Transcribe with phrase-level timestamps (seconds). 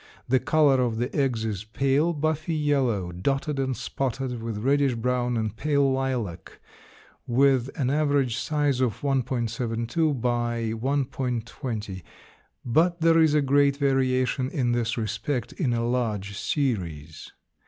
[0.27, 5.37] The color of the eggs is pale buffy yellow, dotted and spotted with reddish brown
[5.37, 6.59] and pale lilac,
[7.27, 12.01] with an average size of 1.72 × 1.20,
[12.65, 17.31] but there is a great variation in this respect in a large series.